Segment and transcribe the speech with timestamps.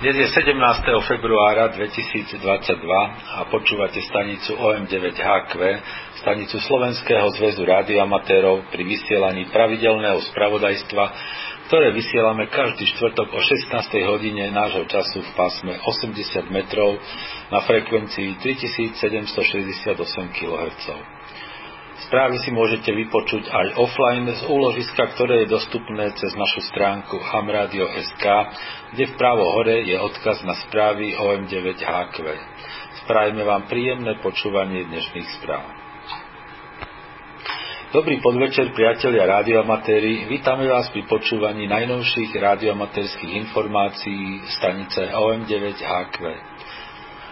[0.00, 0.56] Dnes je 17.
[1.12, 2.40] februára 2022
[3.36, 5.52] a počúvate stanicu OM9HQ,
[6.24, 11.04] stanicu Slovenského zväzu rádioamatérov pri vysielaní pravidelného spravodajstva,
[11.68, 13.76] ktoré vysielame každý štvrtok o 16.
[14.08, 16.96] hodine nášho času v pásme 80 metrov
[17.52, 20.00] na frekvencii 3768
[20.32, 21.19] kHz.
[22.08, 28.24] Správy si môžete vypočuť aj offline z úložiska, ktoré je dostupné cez našu stránku hamradio.sk,
[28.96, 32.16] kde vpravo hore je odkaz na správy OM9HQ.
[33.04, 35.66] Spravíme vám príjemné počúvanie dnešných správ.
[37.90, 40.30] Dobrý podvečer, priatelia rádioamatéri.
[40.30, 46.49] Vítame vás pri počúvaní najnovších rádioamatérských informácií stanice OM9HQ.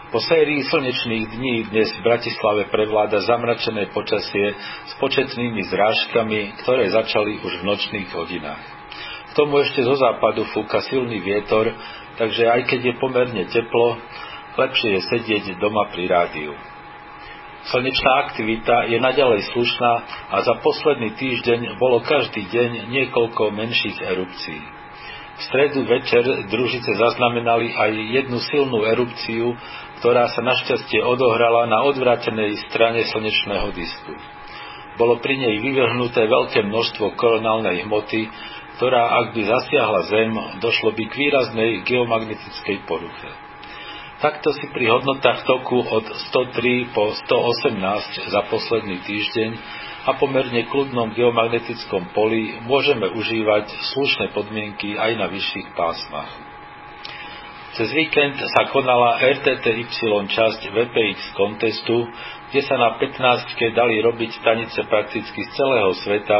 [0.08, 4.56] Po sérii slnečných dní dnes v Bratislave prevláda zamračené počasie
[4.88, 8.64] s početnými zrážkami, ktoré začali už v nočných hodinách.
[9.28, 11.76] K tomu ešte zo západu fúka silný vietor,
[12.16, 14.00] takže aj keď je pomerne teplo,
[14.56, 16.56] lepšie je sedieť doma pri rádiu.
[17.68, 19.92] Slnečná aktivita je naďalej slušná
[20.32, 24.77] a za posledný týždeň bolo každý deň niekoľko menších erupcií.
[25.38, 29.54] V stredu večer družice zaznamenali aj jednu silnú erupciu,
[30.02, 34.18] ktorá sa našťastie odohrala na odvrátenej strane slnečného disku.
[34.98, 38.26] Bolo pri nej vyvrhnuté veľké množstvo koronálnej hmoty,
[38.82, 43.30] ktorá ak by zasiahla Zem, došlo by k výraznej geomagnetickej poruche.
[44.18, 46.02] Takto si pri hodnotách toku od
[46.34, 49.50] 103 po 118 za posledný týždeň
[50.06, 56.30] a pomerne kľudnom geomagnetickom poli môžeme užívať slušné podmienky aj na vyšších pásmach.
[57.78, 59.86] Cez víkend sa konala RTTY
[60.26, 62.10] časť VPX kontestu,
[62.50, 66.38] kde sa na 15 dali robiť stanice prakticky z celého sveta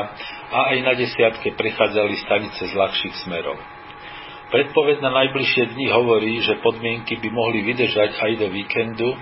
[0.50, 3.54] a aj na desiatke prechádzali stanice z ľahších smerov.
[4.48, 9.12] Predpoved na najbližšie dni hovorí, že podmienky by mohli vydržať aj do víkendu,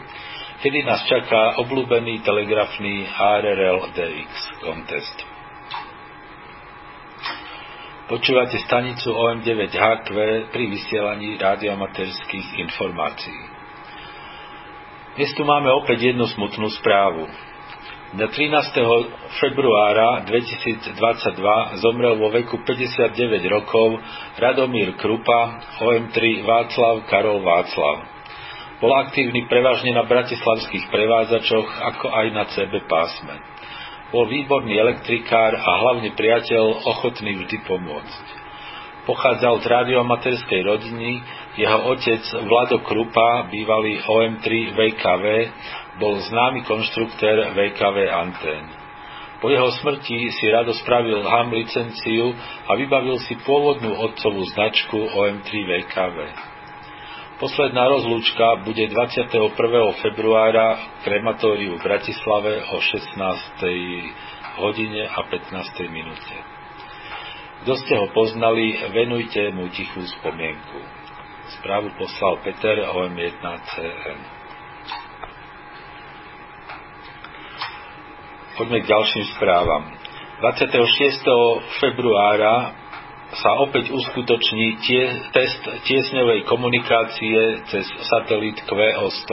[0.60, 4.32] kedy nás čaká obľúbený telegrafný HRL DX
[4.64, 5.16] kontest.
[8.06, 10.06] Počúvate stanicu OM9HQ
[10.54, 13.42] pri vysielaní radiomaterských informácií.
[15.18, 17.26] Dnes tu máme opäť jednu smutnú správu.
[18.14, 18.54] Na 13.
[19.42, 23.98] februára 2022 zomrel vo veku 59 rokov
[24.38, 28.15] Radomír Krupa, OM3 Václav Karol Václav.
[28.76, 33.40] Bol aktívny prevažne na bratislavských prevádzačoch, ako aj na CB pásme.
[34.12, 38.24] Bol výborný elektrikár a hlavne priateľ, ochotný vždy pomôcť.
[39.08, 41.24] Pochádzal z radiomaterskej rodiny,
[41.56, 45.24] jeho otec Vlado Krupa, bývalý OM3 VKV,
[45.96, 48.64] bol známy konštruktér VKV antén.
[49.40, 52.34] Po jeho smrti si rado spravil HAM licenciu
[52.68, 56.16] a vybavil si pôvodnú otcovú značku OM3 VKV.
[57.36, 59.28] Posledná rozlúčka bude 21.
[60.00, 63.12] februára v krematóriu v Bratislave o 16.
[64.56, 65.52] hodine a 15.
[65.92, 66.36] minúte.
[67.60, 70.80] Kto ste ho poznali, venujte mu tichú spomienku.
[71.60, 74.20] Správu poslal Peter OM1CN.
[78.56, 79.92] Poďme k ďalším správam.
[80.40, 80.72] 26.
[81.84, 82.85] februára
[83.34, 85.02] sa opäť uskutoční tie,
[85.34, 89.30] test tiesňovej komunikácie cez satelit QO100.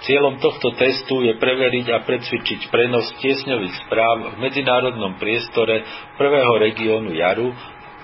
[0.00, 5.84] Cieľom tohto testu je preveriť a precvičiť prenos tiesňových správ v medzinárodnom priestore
[6.16, 7.52] prvého regiónu Jaru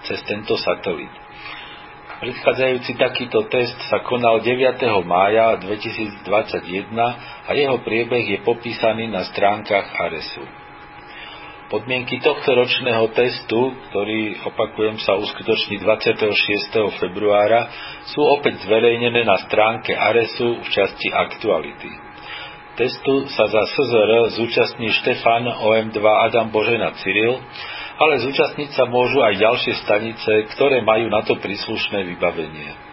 [0.04, 1.08] cez tento satelit.
[2.16, 4.80] Predchádzajúci takýto test sa konal 9.
[5.04, 6.88] mája 2021
[7.44, 10.65] a jeho priebeh je popísaný na stránkach ARESu.
[11.66, 16.30] Podmienky tohto ročného testu, ktorý, opakujem, sa uskutoční 26.
[17.02, 17.66] februára,
[18.06, 21.90] sú opäť zverejnené na stránke ARESu v časti Aktuality.
[22.78, 27.42] Testu sa za SZR zúčastní Štefan OM2 Adam Božena Cyril,
[27.98, 32.85] ale zúčastniť sa môžu aj ďalšie stanice, ktoré majú na to príslušné vybavenie.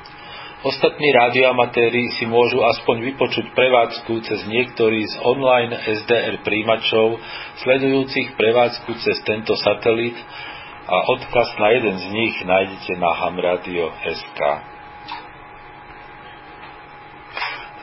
[0.63, 7.19] Ostatní radioamatéri si môžu aspoň vypočuť prevádzku cez niektorý z online SDR príjimačov,
[7.67, 10.15] sledujúcich prevádzku cez tento satelit
[10.87, 14.39] a odkaz na jeden z nich nájdete na hamradio.sk.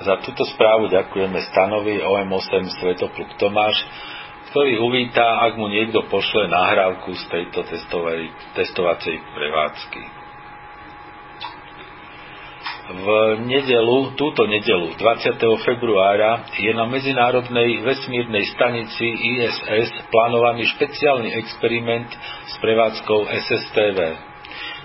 [0.01, 3.77] Za túto správu ďakujeme stanovi OM8 Svetopluk Tomáš,
[4.57, 7.61] ktorý uvítá, ak mu niekto pošle nahrávku z tejto
[8.57, 10.20] testovacej prevádzky
[12.91, 13.07] v
[13.47, 15.39] nedelu, túto nedelu, 20.
[15.63, 22.11] februára, je na Medzinárodnej vesmírnej stanici ISS plánovaný špeciálny experiment
[22.51, 23.99] s prevádzkou SSTV.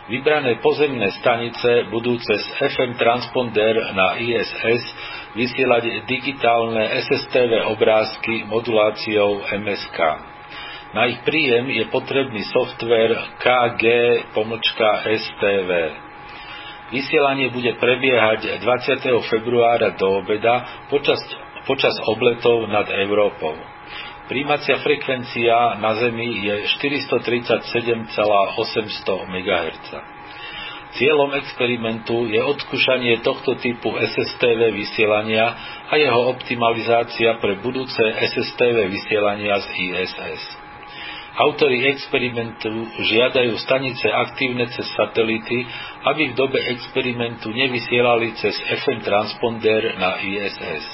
[0.05, 4.85] Vybrané pozemné stanice budú cez FM transponder na ISS
[5.33, 9.99] vysielať digitálne SSTV obrázky moduláciou MSK.
[10.93, 14.29] Na ich príjem je potrebný software KG-STV.
[16.93, 19.25] Vysielanie bude prebiehať 20.
[19.25, 21.17] februára do obeda počas,
[21.65, 23.57] počas obletov nad Európou.
[24.25, 28.13] Príjmacia frekvencia na Zemi je 437,800
[29.29, 29.87] MHz.
[30.95, 35.45] Cieľom experimentu je odskúšanie tohto typu SSTV vysielania
[35.91, 40.64] a jeho optimalizácia pre budúce SSTV vysielania z ISS.
[41.35, 45.67] Autori experimentu žiadajú stanice aktívne cez satelity,
[46.07, 50.87] aby v dobe experimentu nevysielali cez FM transponder na ISS.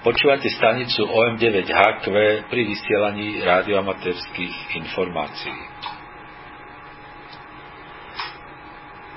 [0.04, 2.06] Počúvate stanicu OM9HQ
[2.52, 5.60] pri vysielaní radioamatérských informácií.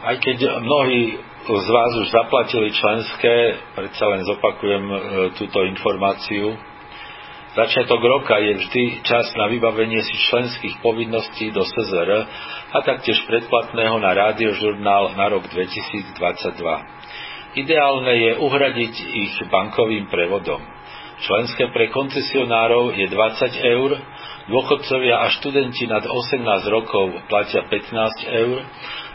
[0.07, 4.97] Aj keď mnohí z vás už zaplatili členské, predsa len zopakujem e,
[5.35, 6.55] túto informáciu,
[7.57, 12.29] Začiatok roka je vždy čas na vybavenie si členských povinností do SZR
[12.69, 17.57] a taktiež predplatného na rádiožurnál na rok 2022.
[17.57, 20.76] Ideálne je uhradiť ich bankovým prevodom.
[21.17, 23.91] Členské pre koncesionárov je 20 eur,
[24.53, 28.61] dôchodcovia a študenti nad 18 rokov platia 15 eur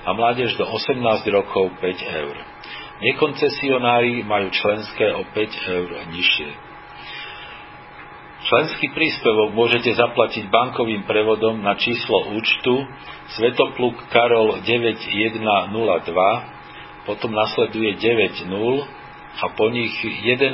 [0.01, 0.97] a mládež do 18
[1.29, 2.35] rokov 5 eur.
[3.01, 6.49] Nekoncesionári majú členské o 5 eur nižšie.
[8.41, 12.81] Členský príspevok môžete zaplatiť bankovým prevodom na číslo účtu
[13.37, 18.89] Svetopluk Karol 9102, potom nasleduje 90
[19.39, 20.51] a po nich 11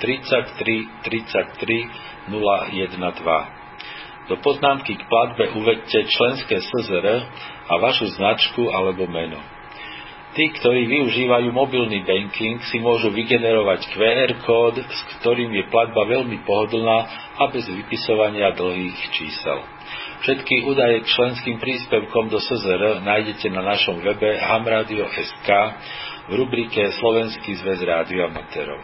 [0.00, 3.56] 33 33 012.
[4.26, 7.06] Do poznámky k platbe uvedte členské SZR
[7.70, 9.38] a vašu značku alebo meno.
[10.36, 16.44] Tí, ktorí využívajú mobilný banking, si môžu vygenerovať QR kód, s ktorým je platba veľmi
[16.44, 16.98] pohodlná
[17.40, 19.64] a bez vypisovania dlhých čísel.
[20.28, 25.48] Všetky údaje k členským príspevkom do SZR nájdete na našom webe hamradio.sk
[26.26, 28.80] v rubrike Slovenský zväz rádioamatérov.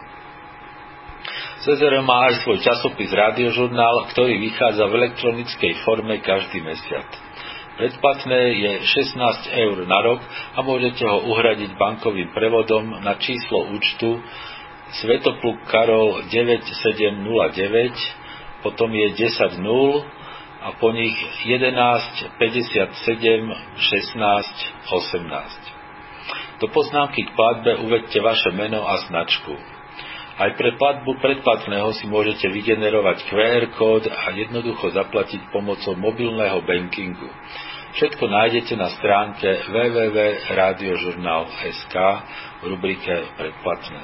[1.63, 7.07] CZR má aj svoj časopis Rádiožurnál, ktorý vychádza v elektronickej forme každý mesiac.
[7.79, 10.19] Predplatné je 16 eur na rok
[10.53, 14.19] a môžete ho uhradiť bankovým prevodom na číslo účtu
[14.93, 17.17] Svetopluk Karol 9709,
[18.61, 20.05] potom je 10 0
[20.63, 21.17] a po nich
[21.47, 21.73] 11
[22.37, 24.13] 57 16
[24.91, 25.62] 18.
[26.63, 29.51] Do poznámky k platbe uvedte vaše meno a značku.
[30.39, 37.27] Aj pre platbu predplatného si môžete vygenerovať QR kód a jednoducho zaplatiť pomocou mobilného bankingu.
[37.99, 41.95] Všetko nájdete na stránke www.radiožurnal.sk
[42.63, 44.03] v rubrike Predplatné.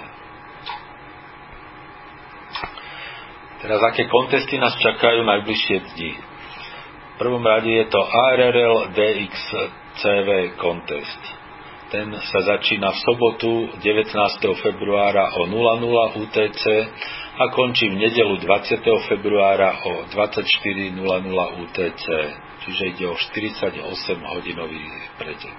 [3.64, 6.12] Teraz aké kontesty nás čakajú najbližšie dni?
[6.12, 11.38] V prvom rade je to ARRL DXCV kontest.
[11.89, 14.13] Ten sa začína v sobotu 19.
[14.62, 16.63] februára o 00 UTC
[17.34, 19.10] a končí v nedelu 20.
[19.10, 21.01] februára o 24.00
[21.65, 22.05] UTC,
[22.62, 24.86] čiže ide o 48-hodinový
[25.17, 25.58] pretek.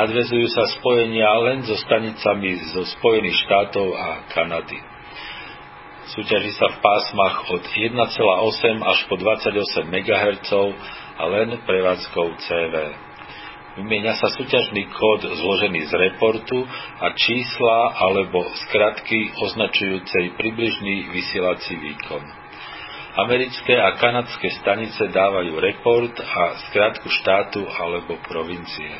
[0.00, 4.80] Nadvezujú sa spojenia len so stanicami zo Spojených štátov a Kanady.
[6.16, 8.00] Súťaží sa v pásmach od 1,8
[8.80, 10.50] až po 28 MHz
[11.20, 12.74] a len prevádzkou CV.
[13.70, 16.58] Vymieňa sa súťažný kód zložený z reportu
[16.98, 22.24] a čísla alebo skratky označujúcej približný vysielací výkon.
[23.10, 28.90] Americké a kanadské stanice dávajú report a skratku štátu alebo provincie.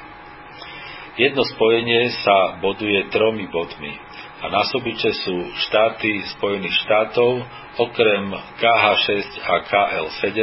[1.19, 3.95] Jedno spojenie sa boduje tromi bodmi
[4.41, 5.37] a násobiče sú
[5.67, 7.43] štáty Spojených štátov
[7.77, 8.25] okrem
[8.63, 10.37] KH6 a KL7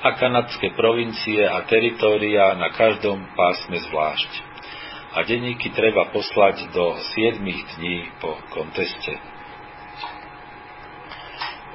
[0.00, 4.30] a kanadské provincie a teritória na každom pásme zvlášť.
[5.10, 9.12] A denníky treba poslať do 7 dní po konteste.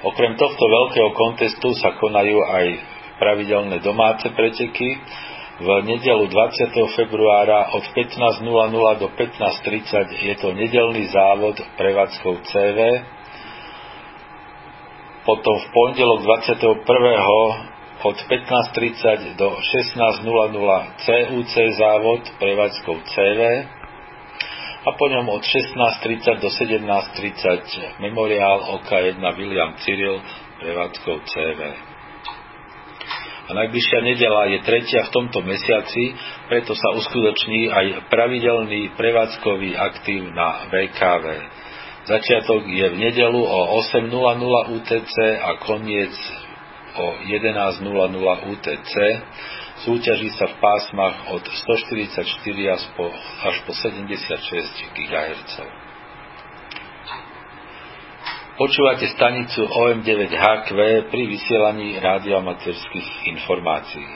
[0.05, 2.65] Okrem tohto veľkého kontestu sa konajú aj
[3.22, 4.89] pravidelné domáce preteky.
[5.55, 7.00] V nedelu 20.
[7.00, 12.79] februára od 15.00 do 15.30 je to nedelný závod prevádzkou CV.
[15.24, 20.25] Potom v pondelok 21 od 15.30 do 16.00
[21.00, 23.42] CUC závod prevádzkou CV
[24.86, 30.22] a po ňom od 16.30 do 17.30 memoriál OK1 William Cyril
[30.62, 31.62] prevádzkou CV.
[33.46, 36.18] A najbližšia nedela je tretia v tomto mesiaci,
[36.50, 41.25] preto sa uskutoční aj pravidelný prevádzkový aktív na VKV.
[42.06, 44.14] Začiatok je v nedelu o 8.00
[44.78, 46.14] UTC a koniec
[46.96, 48.94] o 11.00 UTC.
[49.84, 52.24] Súťaží sa v pásmach od 144
[52.72, 55.54] až po 76 GHz.
[58.56, 60.72] Počúvate stanicu OM9HQ
[61.12, 64.08] pri vysielaní radioamaterských informácií.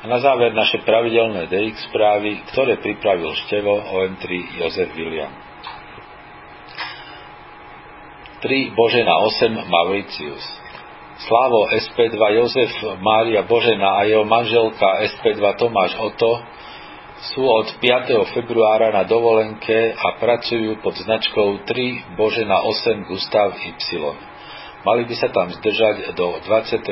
[0.00, 5.34] A na záver naše pravidelné DX správy, ktoré pripravil števo OM3 Jozef William.
[8.40, 10.44] 3 Božena 8 Mauritius
[11.20, 12.72] Slavo SP2 Jozef
[13.04, 16.40] Mária Božena a jeho manželka SP2 Tomáš Oto
[17.36, 18.32] sú od 5.
[18.32, 23.76] februára na dovolenke a pracujú pod značkou 3 Božena 8 Gustav Y.
[24.80, 26.88] Mali by sa tam zdržať do 25.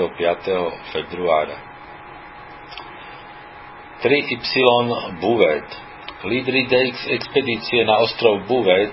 [0.92, 1.56] februára.
[4.04, 4.44] 3Y
[5.24, 5.68] Buvet
[6.28, 8.92] Lídry DX expedície na ostrov Buvet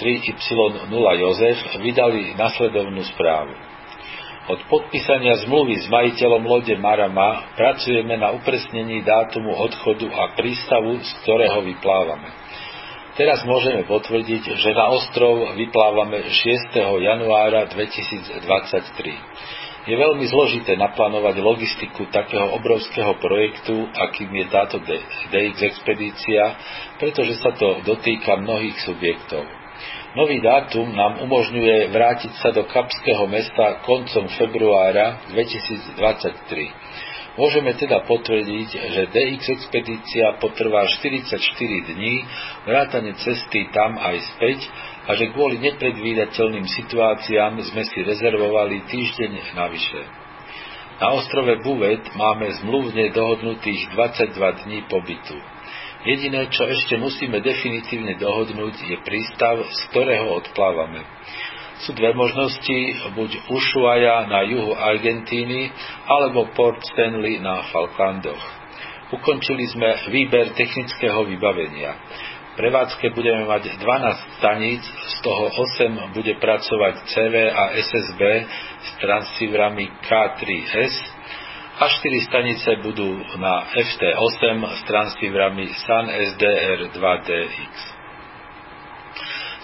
[0.00, 0.88] 3Y0
[1.20, 3.73] Jozef vydali nasledovnú správu.
[4.44, 11.10] Od podpísania zmluvy s majiteľom lode Marama pracujeme na upresnení dátumu odchodu a prístavu, z
[11.24, 12.28] ktorého vyplávame.
[13.16, 16.76] Teraz môžeme potvrdiť, že na ostrov vyplávame 6.
[16.76, 19.88] januára 2023.
[19.88, 24.76] Je veľmi zložité naplánovať logistiku takého obrovského projektu, akým je táto
[25.32, 26.52] DX expedícia,
[27.00, 29.63] pretože sa to dotýka mnohých subjektov.
[30.14, 37.34] Nový dátum nám umožňuje vrátiť sa do Kapského mesta koncom februára 2023.
[37.34, 41.34] Môžeme teda potvrdiť, že DX expedícia potrvá 44
[41.90, 42.22] dní,
[42.62, 44.62] vrátane cesty tam aj späť
[45.10, 49.98] a že kvôli nepredvídateľným situáciám sme si rezervovali týždeň navyše.
[51.02, 55.53] Na ostrove Buvet máme zmluvne dohodnutých 22 dní pobytu.
[56.04, 61.00] Jediné, čo ešte musíme definitívne dohodnúť, je prístav, z ktorého odplávame.
[61.88, 62.78] Sú dve možnosti,
[63.16, 65.72] buď Ushuaia na juhu Argentíny,
[66.04, 68.44] alebo Port Stanley na Falklandoch.
[69.16, 71.96] Ukončili sme výber technického vybavenia.
[72.54, 78.22] Prevádzke budeme mať 12 staníc, z toho 8 bude pracovať CV a SSB
[78.78, 80.94] s transceiverami K3S,
[81.74, 87.74] a 4 stanice budú na FT8 s transceiverami SAN SDR2DX.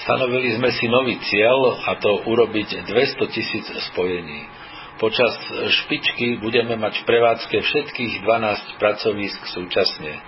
[0.03, 4.43] Stanovili sme si nový cieľ a to urobiť 200 tisíc spojení.
[4.99, 5.39] Počas
[5.87, 10.19] špičky budeme mať v prevádzke všetkých 12 pracovísk súčasne.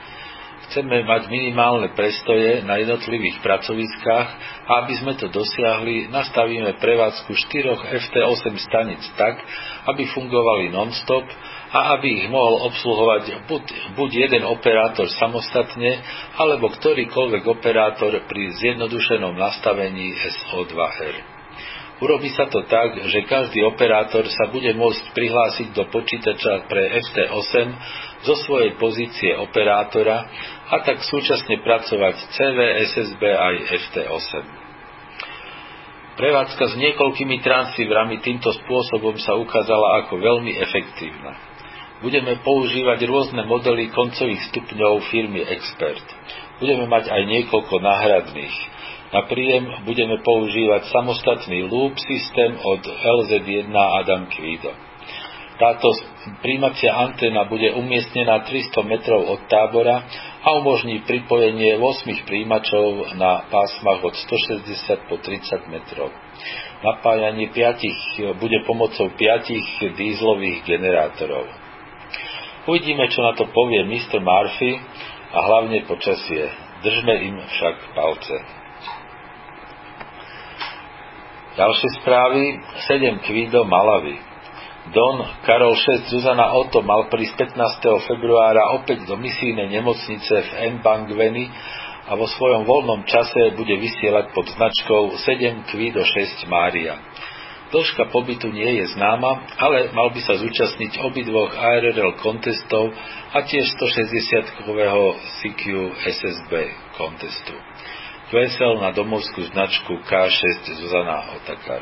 [0.71, 4.29] Chceme mať minimálne prestoje na jednotlivých pracoviskách
[4.65, 9.43] a aby sme to dosiahli, nastavíme prevádzku 4 FT8 stanic tak,
[9.91, 11.27] aby fungovali non-stop
[11.73, 13.65] a aby ich mohol obsluhovať buď,
[13.97, 16.05] buď jeden operátor samostatne,
[16.37, 21.41] alebo ktorýkoľvek operátor pri zjednodušenom nastavení SO2R.
[22.03, 27.67] Urobí sa to tak, že každý operátor sa bude môcť prihlásiť do počítača pre FT8
[28.27, 30.27] zo svojej pozície operátora
[30.67, 32.59] a tak súčasne pracovať CV,
[32.91, 34.33] SSB aj FT8.
[36.13, 41.52] Prevádzka s niekoľkými transceiverami týmto spôsobom sa ukázala ako veľmi efektívna
[42.03, 46.03] budeme používať rôzne modely koncových stupňov firmy Expert.
[46.59, 48.57] Budeme mať aj niekoľko náhradných.
[49.15, 54.73] Na príjem budeme používať samostatný loop systém od LZ1 Adam Quido.
[55.61, 55.95] Táto
[56.43, 60.03] príjmacia anténa bude umiestnená 300 metrov od tábora
[60.43, 66.11] a umožní pripojenie 8 príjimačov na pásmach od 160 po 30 metrov.
[66.83, 71.62] Napájanie 5 bude pomocou 5 dízlových generátorov.
[72.63, 74.23] Uvidíme, čo na to povie Mr.
[74.23, 74.79] Murphy
[75.35, 76.47] a hlavne počasie.
[76.83, 78.37] Držme im však palce.
[81.59, 82.43] Ďalšie správy.
[82.87, 84.17] 7 kvído Malavy.
[84.95, 88.07] Don Karol 6 Zuzana Otto mal prísť 15.
[88.07, 91.47] februára opäť do misijnej nemocnice v Mbangveni
[92.11, 96.99] a vo svojom voľnom čase bude vysielať pod značkou 7 kvído 6 Mária.
[97.73, 102.93] Dĺžka pobytu nie je známa, ale mal by sa zúčastniť obidvoch ARRL kontestov
[103.33, 105.63] a tiež 160-kového CQ
[106.05, 106.53] SSB
[107.01, 107.57] kontestu.
[108.29, 111.81] Vesel na domovskú značku K6 Zuzana Otakar.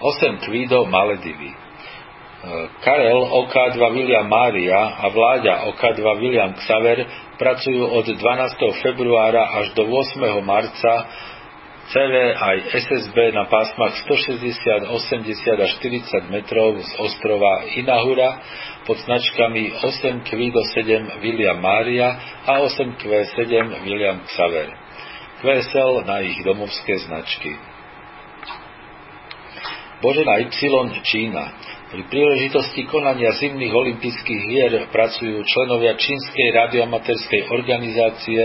[0.00, 1.52] 8 Kvido Maledivy.
[2.80, 7.04] Karel OK2 William Mária a Vláďa OK2 William Xaver
[7.36, 8.20] pracujú od 12.
[8.80, 10.20] februára až do 8.
[10.44, 10.92] marca
[11.86, 18.42] CV aj SSB na pásmach 160, 80 a 40 metrov z ostrova Inahura
[18.82, 24.74] pod značkami 8Q7 William Mária a 8Q7 William Xaver.
[25.46, 27.54] QSL na ich domovské značky.
[30.02, 30.50] Božena Y
[31.06, 31.44] Čína.
[31.86, 38.42] Pri príležitosti konania zimných olympijských hier pracujú členovia čínskej radioamaterskej organizácie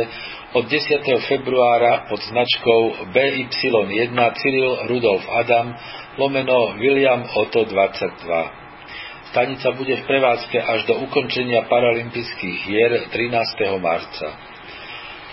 [0.54, 1.02] od 10.
[1.26, 5.74] februára pod značkou BY1 Cyril Rudolf Adam
[6.22, 9.34] lomeno William Otto 22.
[9.34, 13.82] Stanica bude v prevádzke až do ukončenia paralympijských hier 13.
[13.82, 14.38] marca.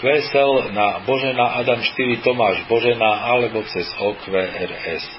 [0.00, 5.17] QSL na Božena Adam 4 Tomáš Božena alebo cez OQRS.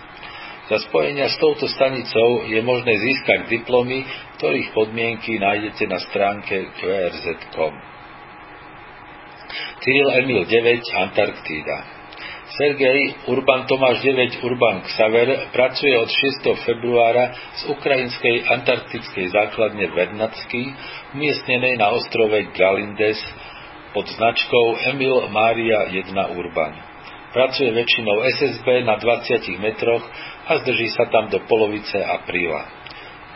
[0.69, 4.05] Za spojenia s touto stanicou je možné získať diplomy,
[4.37, 7.73] ktorých podmienky nájdete na stránke qrz.com.
[9.81, 11.77] Cyril Emil 9 Antarktída.
[12.53, 16.65] Sergej Urban Tomáš 9 Urban Xaver pracuje od 6.
[16.65, 20.69] februára z ukrajinskej antarktickej základne Vernadsky,
[21.17, 23.17] umiestnenej na ostrove Galindes
[23.93, 26.73] pod značkou Emil Mária 1 Urban.
[27.29, 30.01] Pracuje väčšinou SSB na 20 metroch
[30.49, 32.65] a zdrží sa tam do polovice apríla.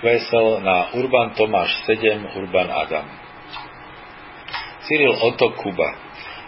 [0.01, 3.05] Vesel na Urban Tomáš 7 Urban Adam.
[4.83, 6.03] Cyril Otto Kuba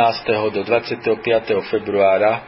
[0.49, 1.13] do 25.
[1.69, 2.41] februára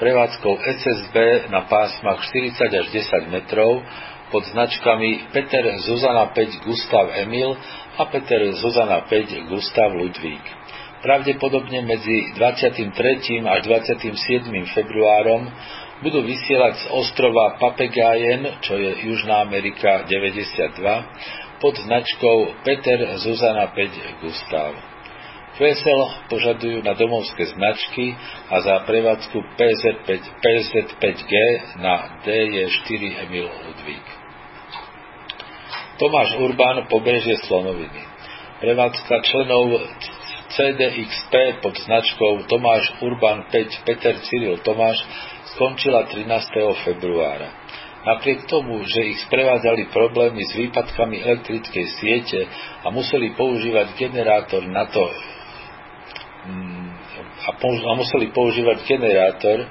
[0.00, 3.84] prevádzkou SSB na pásmach 40 až 10 metrov
[4.32, 7.60] pod značkami Peter Zuzana 5 Gustav Emil
[8.00, 10.44] a Peter Zuzana 5 Gustav Ludvík.
[11.04, 12.88] Pravdepodobne medzi 23.
[13.44, 14.48] až 27.
[14.72, 15.44] februárom
[16.02, 20.78] budú vysielať z ostrova Papegajen, čo je Južná Amerika 92,
[21.58, 24.78] pod značkou Peter Zuzana 5 Gustav.
[25.58, 28.14] QSL požadujú na domovské značky
[28.46, 31.32] a za prevádzku PZ5, PZ5G
[31.82, 34.06] na DJ4 Emil Ludvík.
[35.98, 38.06] Tomáš Urbán, pobrežie Slonoviny.
[38.62, 39.82] Prevádzka členov
[40.54, 45.02] CDXP pod značkou Tomáš Urban 5 Peter Cyril Tomáš
[45.58, 46.86] skončila 13.
[46.86, 47.50] februára.
[48.06, 52.46] Napriek tomu, že ich sprevádzali problémy s výpadkami elektrickej siete
[52.86, 55.02] a museli používať generátor na to,
[56.46, 56.88] mm,
[57.58, 59.66] a museli používať generátor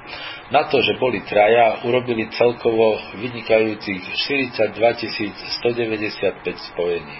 [0.52, 5.32] na to, že boli traja, urobili celkovo vynikajúcich 42
[5.64, 7.18] 195 spojení.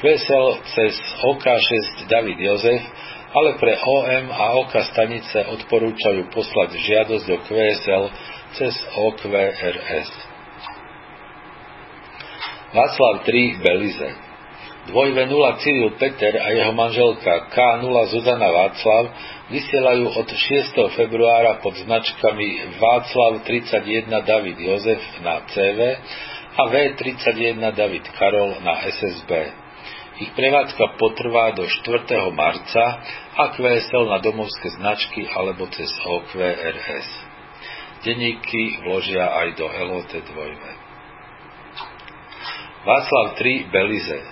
[0.00, 2.82] QSL cez OK6 David Jozef
[3.34, 8.04] ale pre OM a OK stanice odporúčajú poslať žiadosť do QSL
[8.54, 10.10] cez OQRS.
[12.74, 14.10] Václav 3 Belize
[14.84, 19.16] Dvojve 0 Cyril Peter a jeho manželka K0 Zuzana Václav
[19.48, 20.76] vysielajú od 6.
[20.92, 25.80] februára pod značkami Václav 31 David Jozef na CV
[26.54, 29.63] a V31 David Karol na SSB.
[30.14, 32.06] Ich prevádzka potrvá do 4.
[32.30, 32.84] marca
[33.34, 37.08] a QSL na domovské značky alebo cez OQRS.
[38.06, 40.22] Denníky vložia aj do LOT 2.
[42.86, 44.22] Václav 3 Belize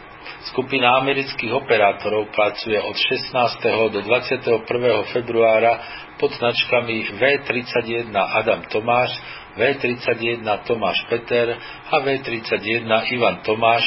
[0.54, 3.34] Skupina amerických operátorov pracuje od 16.
[3.90, 4.62] do 21.
[5.10, 5.82] februára
[6.18, 9.18] pod značkami V31 Adam Tomáš,
[9.58, 11.58] V31 Tomáš Peter
[11.90, 13.82] a V31 Ivan Tomáš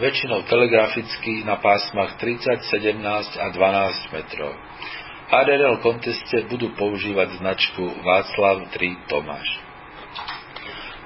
[0.00, 4.52] väčšinou telegraficky na pásmach 30, 17 a 12 metrov.
[5.30, 9.46] HRL konteste budú používať značku Václav 3 Tomáš.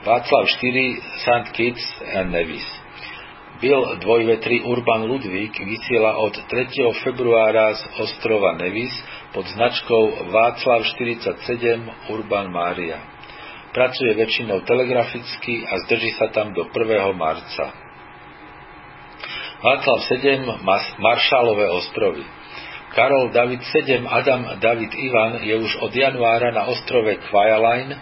[0.07, 1.46] Václav 4 St.
[1.52, 2.64] Kitts and Nevis.
[3.61, 6.72] Bill 2v3 Urban Ludvík vysiela od 3.
[7.04, 8.94] februára z ostrova Nevis
[9.37, 13.02] pod značkou Václav 47 Urban Mária.
[13.74, 17.11] Pracuje väčšinou telegraficky a zdrží sa tam do 1.
[17.12, 17.84] marca.
[19.64, 20.44] Václav 7
[21.00, 22.20] Maršálové ostrovy.
[22.92, 27.96] Karol David 7 Adam David Ivan je už od januára na ostrove Kvajaline,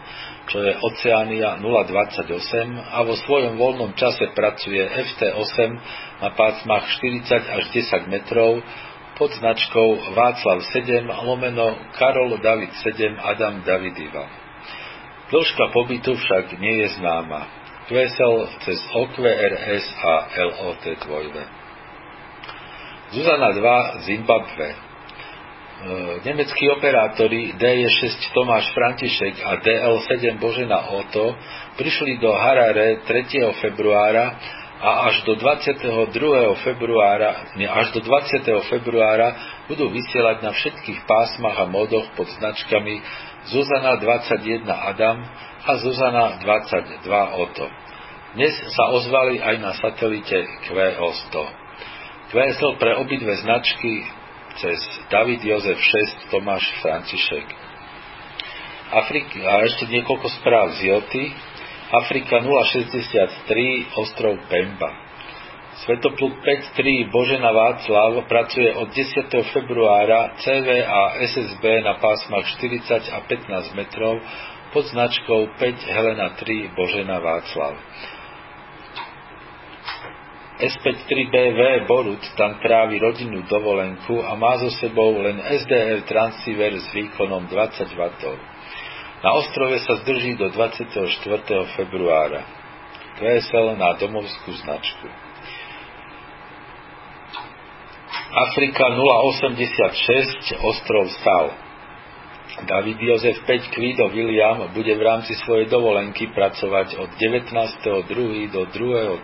[0.50, 2.26] čo je Oceánia 028
[2.76, 5.70] a vo svojom voľnom čase pracuje FT8
[6.18, 8.58] na pásmach 40 až 10 metrov
[9.14, 14.30] pod značkou Václav 7 lomeno Karol David 7 Adam David Ivan.
[15.30, 17.61] Dĺžka pobytu však nie je známa.
[17.92, 20.14] QSL cez OQRS a
[20.48, 21.44] LOT 2.
[23.12, 24.68] Zuzana 2 Zimbabwe.
[24.72, 24.76] E,
[26.24, 31.36] nemeckí operátori DE6 Tomáš František a DL7 Božena Oto
[31.76, 33.60] prišli do Harare 3.
[33.60, 34.40] februára
[34.82, 35.86] a až do 22.
[36.66, 38.42] februára, nie, až do 20.
[38.66, 42.98] februára budú vysielať na všetkých pásmach a modoch pod značkami
[43.46, 45.22] Zuzana 21 Adam
[45.62, 47.06] a Zuzana 22
[47.46, 47.66] Oto.
[48.34, 51.34] Dnes sa ozvali aj na satelite QO100.
[52.34, 54.02] QSL pre obidve značky
[54.58, 57.46] cez David Jozef 6 Tomáš František.
[58.92, 61.24] Afrika, a ešte niekoľko správ z Joty.
[61.92, 64.88] Afrika 063 ostrov Pemba.
[65.84, 69.28] Svetopluk 5.3 Božena Václav pracuje od 10.
[69.52, 74.24] februára CV a SSB na pásmach 40 a 15 metrov
[74.72, 77.76] pod značkou 5 Helena 3 Božena Václav.
[80.64, 87.52] S53BV Borut tam trávi rodinnú dovolenku a má so sebou len SDR transceiver s výkonom
[87.52, 88.02] 20 W.
[89.22, 90.98] Na ostrove sa zdrží do 24.
[91.78, 92.42] februára.
[93.22, 95.06] QSL na domovskú značku.
[98.32, 101.54] Afrika 086 ostrov Sal.
[102.66, 108.50] David Jozef 5 Kvido William bude v rámci svojej dovolenky pracovať od 19.2.
[108.50, 109.22] do 2.3.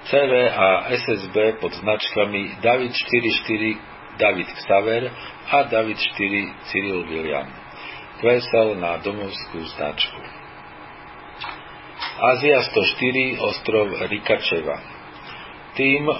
[0.00, 5.02] CV a SSB pod značkami David 44 David Xaver
[5.50, 7.59] a David 4 Cyril William.
[8.20, 10.20] Kvesel na domovskú značku.
[12.20, 14.76] Ázia 104 ostrov Rikačeva.
[15.72, 16.14] Tým e,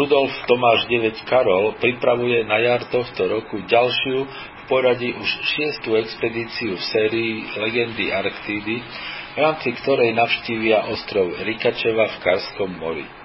[0.00, 4.24] Rudolf Tomáš 9 Karol pripravuje na jar tohto roku ďalšiu
[4.64, 8.80] poradí už šiestu expedíciu v sérii Legendy Arktídy,
[9.34, 13.23] v rámci ktorej navštívia ostrov Rikačeva v Karskom mori.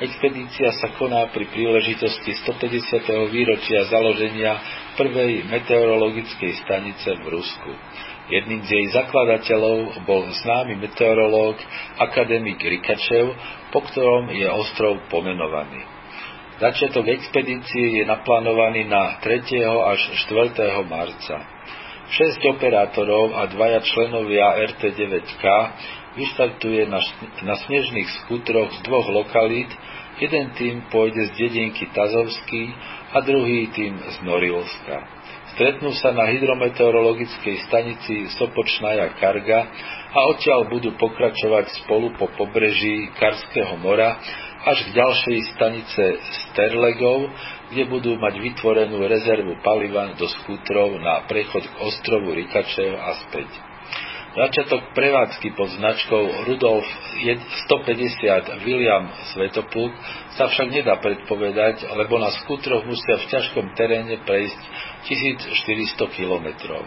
[0.00, 3.04] Expedícia sa koná pri príležitosti 150.
[3.28, 4.56] výročia založenia
[4.96, 7.68] prvej meteorologickej stanice v Rusku.
[8.32, 11.60] Jedným z jej zakladateľov bol známy meteorológ
[12.00, 13.28] akademik Rikačev,
[13.76, 15.84] po ktorom je ostrov pomenovaný.
[16.64, 19.52] Začiatok expedície je naplánovaný na 3.
[19.84, 20.80] až 4.
[20.88, 21.44] marca.
[22.08, 25.44] 6 operátorov a dvaja členovia RT9K
[26.18, 26.98] vyštartuje na,
[27.46, 29.70] na snežných skútroch z dvoch lokalít,
[30.18, 32.74] jeden tým pôjde z dedinky Tazovský
[33.14, 34.96] a druhý tým z Norilska.
[35.56, 39.66] Stretnú sa na hydrometeorologickej stanici Sopočnaja Karga
[40.14, 44.14] a odtiaľ budú pokračovať spolu po pobreží Karského mora
[44.60, 46.04] až k ďalšej stanice
[46.48, 47.32] Sterlegov,
[47.72, 53.69] kde budú mať vytvorenú rezervu paliva do skútrov na prechod k ostrovu Rikačev a späť.
[54.30, 56.86] Začiatok prevádzky pod značkou Rudolf
[57.66, 59.90] 150 William Svetopluk
[60.38, 64.60] sa však nedá predpovedať, lebo na skútroch musia v ťažkom teréne prejsť
[65.66, 66.78] 1400 kilometrov.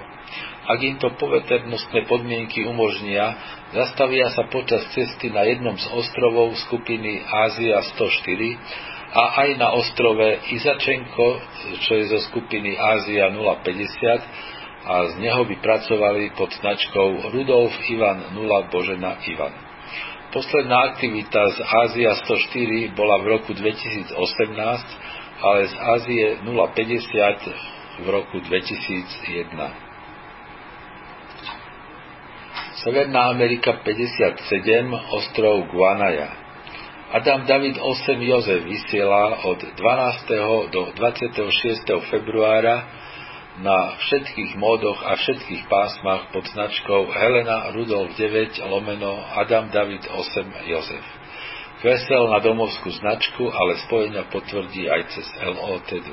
[0.71, 3.35] Ak im to poveternostné podmienky umožnia,
[3.75, 10.47] zastavia sa počas cesty na jednom z ostrovov skupiny Ázia 104 a aj na ostrove
[10.47, 11.43] Izačenko,
[11.83, 14.52] čo je zo skupiny Ázia 050
[14.83, 19.55] a z neho by pracovali pod značkou Rudolf Ivan 0 Božena Ivan.
[20.33, 24.17] Posledná aktivita z Ázia 104 bola v roku 2018,
[25.39, 29.55] ale z Ázie 050 v roku 2001.
[32.83, 36.33] Severná Amerika 57, ostrov Guanaja.
[37.13, 40.73] Adam David 8 Jozef vysiela od 12.
[40.73, 42.09] do 26.
[42.09, 43.02] februára
[43.61, 50.69] na všetkých módoch a všetkých pásmach pod značkou Helena Rudolf 9 lomeno Adam David 8
[50.73, 51.05] Jozef.
[51.83, 56.09] Vesel na domovskú značku, ale spojenia potvrdí aj cez LOT 2.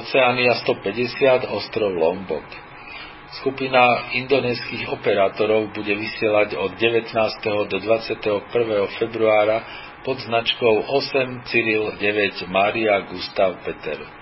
[0.00, 2.46] Oceánia 150, ostrov Lombok.
[3.42, 7.12] Skupina indonéskych operátorov bude vysielať od 19.
[7.68, 8.96] do 21.
[8.96, 9.60] februára
[10.06, 14.15] pod značkou 8 Cyril 9 Mária Gustav Peter.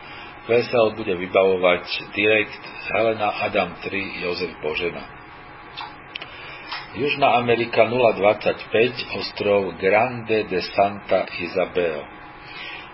[0.45, 5.01] Vesel bude vybavovať direkt Helena Adam 3 Jozef Božena.
[7.01, 12.05] Južná Amerika 025 ostrov Grande de Santa Isabel.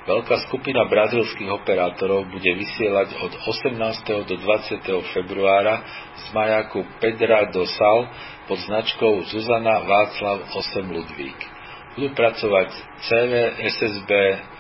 [0.06, 4.30] Veľká skupina brazilských operátorov bude vysielať od 18.
[4.30, 4.86] do 20.
[5.10, 5.82] februára
[6.16, 8.08] z majaku Pedra do Sal
[8.46, 11.60] pod značkou Zuzana Václav 8 Ludvík.
[11.90, 12.70] Budú pracovať
[13.03, 13.33] CV,
[13.66, 14.11] SSB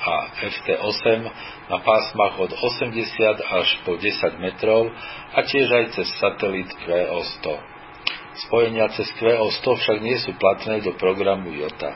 [0.02, 0.14] a
[0.50, 1.06] FT8
[1.70, 2.90] na pásmach od 80
[3.38, 4.90] až po 10 metrov
[5.30, 7.46] a tiež aj cez satelit QO100.
[8.50, 11.94] Spojenia cez QO100 však nie sú platné do programu JOTA.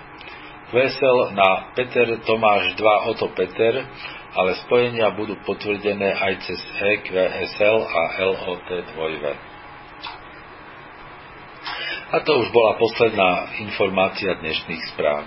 [0.70, 3.82] Vesel na Peter Tomáš 2 Oto Peter,
[4.34, 9.53] ale spojenia budú potvrdené aj cez EQSL a LOT 2V.
[12.14, 15.26] A to už bola posledná informácia dnešných správ.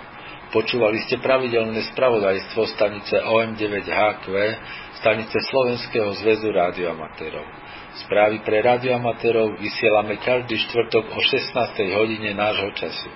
[0.56, 4.24] Počúvali ste pravidelné spravodajstvo stanice OM9HQ,
[4.96, 7.44] stanice Slovenského zväzu rádioamatérov.
[8.08, 11.76] Správy pre rádioamatérov vysielame každý štvrtok o 16.
[11.92, 13.12] hodine nášho času.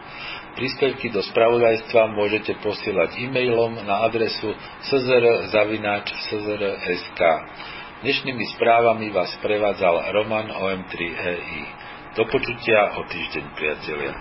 [0.52, 4.52] Príspevky do spravodajstva môžete posielať e-mailom na adresu
[4.85, 5.40] czr.sk.
[8.04, 11.81] Dnešnými správami vás prevádzal Roman OM3EI.
[12.12, 14.12] Do počutia o týždeň, priatelia.